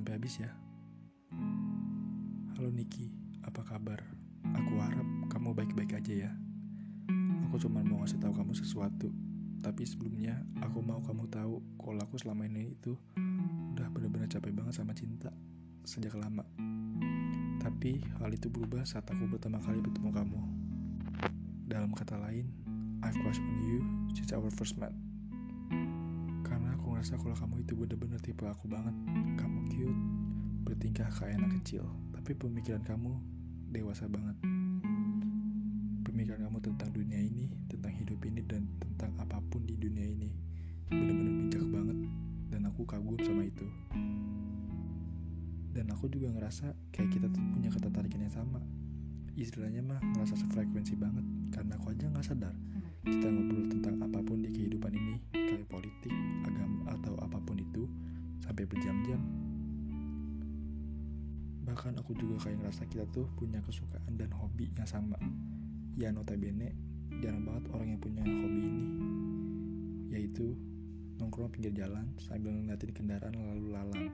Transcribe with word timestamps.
habis 0.00 0.40
ya. 0.40 0.48
Halo 2.56 2.72
Niki, 2.72 3.12
apa 3.44 3.60
kabar? 3.60 4.00
Aku 4.56 4.80
harap 4.80 5.04
kamu 5.28 5.52
baik-baik 5.52 5.92
aja 6.00 6.28
ya. 6.28 6.30
Aku 7.48 7.60
cuma 7.60 7.84
mau 7.84 8.00
ngasih 8.00 8.16
tahu 8.16 8.32
kamu 8.32 8.56
sesuatu. 8.56 9.12
Tapi 9.60 9.84
sebelumnya, 9.84 10.40
aku 10.64 10.80
mau 10.80 11.04
kamu 11.04 11.28
tahu 11.28 11.60
kalau 11.76 12.00
aku 12.00 12.16
selama 12.16 12.48
ini 12.48 12.72
itu 12.72 12.96
udah 13.76 13.84
bener-bener 13.92 14.32
capek 14.32 14.56
banget 14.56 14.80
sama 14.80 14.96
cinta 14.96 15.28
sejak 15.84 16.16
lama. 16.16 16.46
Tapi 17.60 18.00
hal 18.16 18.32
itu 18.32 18.48
berubah 18.48 18.88
saat 18.88 19.04
aku 19.12 19.28
pertama 19.28 19.60
kali 19.60 19.84
bertemu 19.84 20.08
kamu. 20.08 20.40
Dalam 21.68 21.92
kata 21.92 22.16
lain, 22.16 22.48
I've 23.04 23.18
crushed 23.20 23.44
on 23.44 23.60
you 23.60 23.84
since 24.16 24.32
our 24.32 24.48
first 24.56 24.80
met. 24.80 24.96
Ngerasa 27.02 27.18
kalau 27.18 27.34
kamu 27.34 27.66
itu 27.66 27.74
bener-bener 27.74 28.20
tipe 28.22 28.46
aku 28.46 28.70
banget. 28.70 28.94
Kamu 29.34 29.66
cute, 29.74 30.02
bertingkah 30.62 31.10
kayak 31.10 31.34
anak 31.34 31.58
kecil, 31.58 31.82
tapi 32.14 32.30
pemikiran 32.30 32.78
kamu 32.86 33.18
dewasa 33.74 34.06
banget. 34.06 34.38
Pemikiran 36.06 36.46
kamu 36.46 36.62
tentang 36.62 36.94
dunia 36.94 37.18
ini, 37.18 37.50
tentang 37.66 37.90
hidup 37.98 38.22
ini, 38.22 38.46
dan 38.46 38.70
tentang 38.78 39.18
apa 39.18 39.42
pun 39.50 39.66
di 39.66 39.74
dunia 39.82 40.06
ini 40.14 40.30
bener-bener 40.94 41.50
bijak 41.50 41.66
banget, 41.74 41.98
dan 42.54 42.70
aku 42.70 42.86
kagum 42.86 43.18
sama 43.18 43.50
itu. 43.50 43.66
Dan 45.74 45.90
aku 45.90 46.06
juga 46.06 46.30
ngerasa 46.38 46.70
kayak 46.94 47.18
kita 47.18 47.26
tuh 47.34 47.42
punya 47.50 47.74
ketertarikan 47.74 48.22
yang 48.22 48.30
sama. 48.30 48.62
Istilahnya 49.34 49.82
mah 49.82 49.98
ngerasa 49.98 50.38
sefrekuensi 50.38 50.94
banget, 50.94 51.26
karena 51.50 51.74
aku 51.82 51.98
aja 51.98 52.06
nggak 52.06 52.22
sadar 52.30 52.54
kita 53.02 53.26
ngobrol 53.26 53.51
sampai 58.52 58.68
berjam-jam. 58.68 59.16
Bahkan 61.64 61.96
aku 61.96 62.12
juga 62.12 62.36
kayak 62.44 62.60
ngerasa 62.60 62.84
kita 62.84 63.08
tuh 63.08 63.24
punya 63.32 63.64
kesukaan 63.64 64.20
dan 64.20 64.28
hobi 64.36 64.68
yang 64.76 64.84
sama. 64.84 65.16
Ya 65.96 66.12
notabene 66.12 66.76
jarang 67.24 67.48
banget 67.48 67.64
orang 67.72 67.96
yang 67.96 68.00
punya 68.04 68.20
hobi 68.20 68.60
ini. 68.60 68.84
Yaitu 70.12 70.52
nongkrong 71.16 71.48
pinggir 71.48 71.72
jalan 71.72 72.12
sambil 72.20 72.52
ngeliatin 72.52 72.92
kendaraan 72.92 73.32
lalu 73.32 73.72
lalang. 73.72 74.12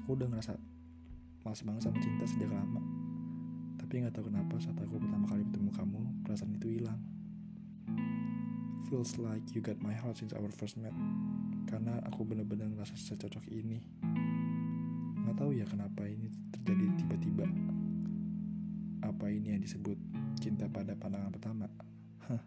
Aku 0.00 0.16
udah 0.16 0.24
ngerasa 0.32 0.56
males 1.44 1.60
banget 1.60 1.82
sama 1.84 2.00
cinta 2.00 2.24
sejak 2.24 2.48
lama. 2.56 2.80
Tapi 3.76 4.00
nggak 4.00 4.16
tahu 4.16 4.32
kenapa 4.32 4.56
saat 4.56 4.80
aku 4.80 4.96
pertama 4.96 5.28
kali 5.28 5.44
bertemu 5.44 5.70
kamu 5.76 6.00
perasaan 6.24 6.56
itu 6.56 6.80
hilang 6.80 7.13
feels 8.94 9.18
like 9.18 9.42
you 9.50 9.58
got 9.58 9.74
my 9.82 9.90
heart 9.90 10.14
since 10.14 10.30
our 10.38 10.46
first 10.54 10.78
met. 10.78 10.94
Karena 11.66 11.98
aku 12.06 12.22
bener-bener 12.22 12.70
ngerasa 12.70 12.94
secocok 12.94 13.42
ini. 13.50 13.82
Nggak 15.18 15.34
tahu 15.34 15.50
ya 15.50 15.66
kenapa 15.66 16.06
ini 16.06 16.30
terjadi 16.54 17.02
tiba-tiba. 17.02 17.42
Apa 19.02 19.34
ini 19.34 19.50
yang 19.50 19.58
disebut 19.66 19.98
cinta 20.38 20.70
pada 20.70 20.94
pandangan 20.94 21.34
pertama? 21.34 21.66
Hah, 22.30 22.38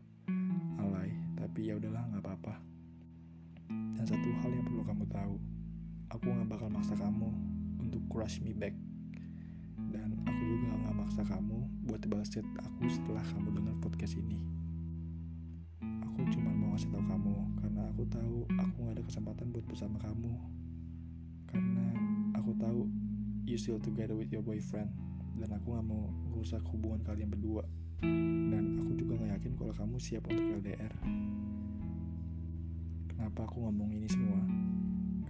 alay. 0.88 1.12
Tapi 1.36 1.68
ya 1.68 1.76
udahlah 1.76 2.16
nggak 2.16 2.24
apa-apa. 2.24 2.56
Dan 3.68 4.08
satu 4.08 4.32
hal 4.40 4.52
yang 4.56 4.64
perlu 4.64 4.88
kamu 4.88 5.04
tahu 5.12 5.36
aku 6.16 6.32
nggak 6.32 6.48
bakal 6.48 6.72
maksa 6.72 6.96
kamu 6.96 7.28
untuk 7.76 8.00
crush 8.08 8.40
me 8.40 8.56
back. 8.56 8.72
Dan 9.92 10.16
aku 10.24 10.42
juga 10.48 10.80
nggak 10.80 10.96
maksa 10.96 11.28
kamu 11.28 11.60
buat 11.92 12.00
balas 12.08 12.32
chat 12.32 12.48
aku 12.64 12.88
setelah 12.88 13.24
kamu 13.36 13.52
dengar 13.52 13.76
podcast 13.84 14.16
ini 14.16 14.40
aku 17.98 18.06
tahu 18.14 18.46
aku 18.62 18.78
nggak 18.78 18.94
ada 18.94 19.04
kesempatan 19.10 19.50
buat 19.50 19.66
bersama 19.66 19.98
kamu. 19.98 20.38
Karena 21.50 21.86
aku 22.38 22.54
tahu 22.62 22.86
you 23.50 23.58
still 23.58 23.82
together 23.82 24.14
with 24.14 24.30
your 24.30 24.46
boyfriend. 24.46 24.94
Dan 25.34 25.50
aku 25.50 25.74
gak 25.74 25.86
mau 25.86 26.14
rusak 26.30 26.62
hubungan 26.70 27.02
kalian 27.02 27.34
berdua. 27.34 27.66
Dan 28.54 28.86
aku 28.86 29.02
juga 29.02 29.26
gak 29.26 29.42
yakin 29.42 29.54
kalau 29.58 29.74
kamu 29.74 29.96
siap 29.98 30.30
untuk 30.30 30.46
LDR 30.62 30.94
kenapa 33.18 33.50
aku 33.50 33.66
ngomong 33.66 33.90
ini 33.90 34.06
semua? 34.06 34.46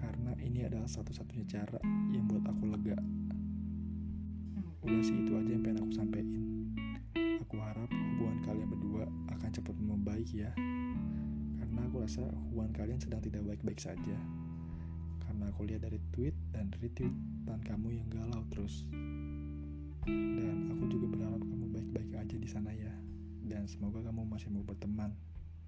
Karena 0.04 0.36
ini 0.44 0.68
adalah 0.68 0.92
satu-satunya 0.92 1.48
cara 1.48 1.80
yang 2.12 2.28
buat 2.28 2.44
aku 2.44 2.68
lega. 2.68 3.00
Udah 4.84 5.02
sih 5.08 5.24
itu 5.24 5.32
aja 5.40 5.52
yang 5.56 5.64
pengen 5.64 5.88
aku 5.88 5.92
sampein 5.96 6.28
aku 7.48 7.64
harap 7.64 7.88
hubungan 7.88 8.44
kalian 8.44 8.68
berdua 8.68 9.08
akan 9.32 9.50
cepat 9.56 9.76
membaik 9.80 10.28
ya 10.36 10.52
karena 11.78 11.94
aku 11.94 12.02
rasa 12.02 12.26
hubungan 12.50 12.74
kalian 12.74 12.98
sedang 12.98 13.22
tidak 13.22 13.46
baik-baik 13.46 13.78
saja 13.78 14.18
karena 15.30 15.54
aku 15.54 15.70
lihat 15.70 15.86
dari 15.86 16.02
tweet 16.10 16.34
dan 16.50 16.74
retweetan 16.74 17.62
kamu 17.70 18.02
yang 18.02 18.10
galau 18.10 18.42
terus. 18.50 18.90
Dan 20.10 20.74
aku 20.74 20.90
juga 20.90 21.06
berharap 21.14 21.38
kamu 21.38 21.70
baik-baik 21.70 22.10
aja 22.18 22.34
di 22.34 22.50
sana 22.50 22.74
ya. 22.74 22.90
Dan 23.46 23.70
semoga 23.70 24.02
kamu 24.02 24.26
masih 24.26 24.50
mau 24.50 24.66
berteman. 24.66 25.14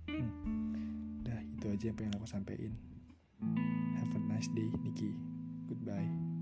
Hmm. 0.10 1.22
Dah, 1.22 1.46
itu 1.46 1.70
aja 1.70 1.94
yang 1.94 1.98
pengen 2.02 2.18
aku 2.18 2.26
sampaikan. 2.26 2.74
Have 4.02 4.18
a 4.18 4.20
nice 4.26 4.50
day, 4.58 4.66
Nikki. 4.82 5.14
Goodbye. 5.70 6.39